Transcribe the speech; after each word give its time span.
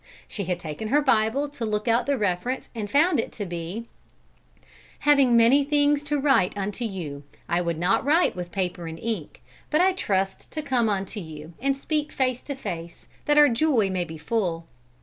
She 0.27 0.45
had 0.45 0.59
taken 0.59 0.87
her 0.87 0.99
Bible 0.99 1.47
to 1.49 1.63
look 1.63 1.87
out 1.87 2.07
the 2.07 2.17
reference 2.17 2.71
and 2.73 2.89
found 2.89 3.19
it 3.19 3.31
to 3.33 3.45
be: 3.45 3.85
"Having 5.01 5.37
many 5.37 5.63
things 5.63 6.01
to 6.05 6.19
write 6.19 6.57
unto 6.57 6.83
you, 6.83 7.23
I 7.47 7.61
would 7.61 7.77
not 7.77 8.03
write 8.03 8.35
with 8.35 8.51
paper 8.51 8.87
and 8.87 8.97
ink; 8.97 9.43
but 9.69 9.79
I 9.79 9.93
trust 9.93 10.49
to 10.53 10.63
come 10.63 10.89
unto 10.89 11.19
you, 11.19 11.53
and 11.61 11.77
speak 11.77 12.11
face 12.11 12.41
to 12.45 12.55
face, 12.55 13.05
that 13.25 13.37
our 13.37 13.47
joy 13.47 13.91
may 13.91 14.03
be 14.05 14.17
full." 14.17 14.65